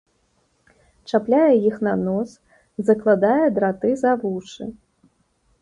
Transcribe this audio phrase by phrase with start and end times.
[1.11, 2.29] Чапляе іх на нос,
[2.87, 4.65] закладае драты за вушы.